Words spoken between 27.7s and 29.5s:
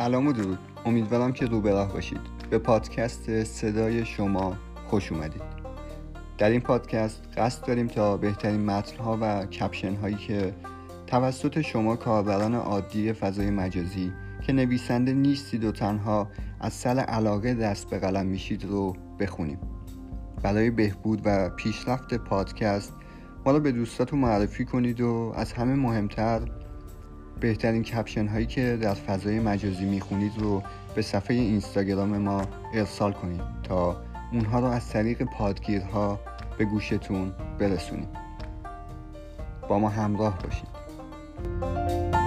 کپشن هایی که در فضای